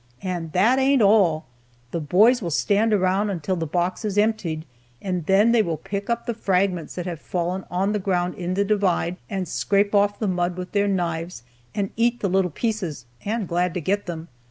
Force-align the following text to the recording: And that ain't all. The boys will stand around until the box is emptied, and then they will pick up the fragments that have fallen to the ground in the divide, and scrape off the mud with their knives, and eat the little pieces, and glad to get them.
And 0.23 0.51
that 0.53 0.79
ain't 0.79 1.03
all. 1.03 1.45
The 1.91 1.99
boys 2.01 2.41
will 2.41 2.49
stand 2.49 2.91
around 2.91 3.29
until 3.29 3.55
the 3.55 3.67
box 3.67 4.03
is 4.03 4.17
emptied, 4.17 4.65
and 4.99 5.27
then 5.27 5.51
they 5.51 5.61
will 5.61 5.77
pick 5.77 6.09
up 6.09 6.25
the 6.25 6.33
fragments 6.33 6.95
that 6.95 7.05
have 7.05 7.21
fallen 7.21 7.61
to 7.71 7.87
the 7.93 7.99
ground 7.99 8.33
in 8.33 8.55
the 8.55 8.65
divide, 8.65 9.17
and 9.29 9.47
scrape 9.47 9.93
off 9.93 10.17
the 10.17 10.27
mud 10.27 10.57
with 10.57 10.71
their 10.71 10.87
knives, 10.87 11.43
and 11.75 11.91
eat 11.95 12.19
the 12.19 12.29
little 12.29 12.49
pieces, 12.49 13.05
and 13.25 13.47
glad 13.47 13.75
to 13.75 13.79
get 13.79 14.07
them. 14.07 14.27